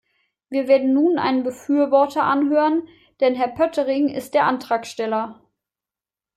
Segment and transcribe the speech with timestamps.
[0.49, 2.87] Wir werden nun einen Befürworter anhören,
[3.19, 5.43] denn Herr Poettering ist der Antragsteller.